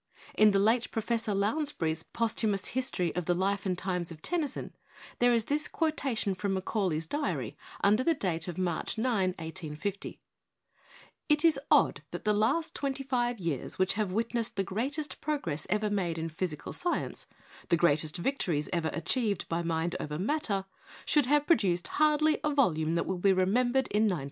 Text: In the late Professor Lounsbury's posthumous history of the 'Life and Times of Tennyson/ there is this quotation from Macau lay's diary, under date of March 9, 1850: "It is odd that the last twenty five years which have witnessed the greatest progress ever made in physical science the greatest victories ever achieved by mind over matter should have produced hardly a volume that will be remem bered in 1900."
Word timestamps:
In 0.33 0.49
the 0.49 0.57
late 0.57 0.89
Professor 0.89 1.35
Lounsbury's 1.35 2.01
posthumous 2.01 2.69
history 2.69 3.13
of 3.15 3.25
the 3.25 3.35
'Life 3.35 3.67
and 3.67 3.77
Times 3.77 4.09
of 4.09 4.23
Tennyson/ 4.23 4.73
there 5.19 5.31
is 5.31 5.43
this 5.43 5.67
quotation 5.67 6.33
from 6.33 6.55
Macau 6.59 6.89
lay's 6.89 7.05
diary, 7.05 7.55
under 7.83 8.03
date 8.15 8.47
of 8.47 8.57
March 8.57 8.97
9, 8.97 9.35
1850: 9.37 10.19
"It 11.29 11.45
is 11.45 11.59
odd 11.69 12.01
that 12.09 12.25
the 12.25 12.33
last 12.33 12.73
twenty 12.73 13.03
five 13.03 13.37
years 13.37 13.77
which 13.77 13.93
have 13.93 14.11
witnessed 14.11 14.55
the 14.55 14.63
greatest 14.63 15.21
progress 15.21 15.67
ever 15.69 15.91
made 15.91 16.17
in 16.17 16.29
physical 16.29 16.73
science 16.73 17.27
the 17.69 17.77
greatest 17.77 18.17
victories 18.17 18.69
ever 18.73 18.89
achieved 18.93 19.47
by 19.49 19.61
mind 19.61 19.95
over 19.99 20.17
matter 20.17 20.65
should 21.05 21.27
have 21.27 21.45
produced 21.45 21.87
hardly 21.99 22.39
a 22.43 22.51
volume 22.51 22.95
that 22.95 23.05
will 23.05 23.19
be 23.19 23.29
remem 23.33 23.71
bered 23.71 23.87
in 23.89 24.07
1900." 24.07 24.17